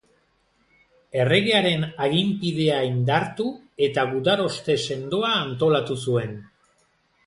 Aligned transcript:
Erregearen 1.23 1.85
aginpidea 2.07 2.79
indartu 2.89 3.49
eta 3.91 4.09
gudaroste 4.17 4.81
sendoa 4.91 5.35
antolatu 5.47 6.05
zuen. 6.07 6.39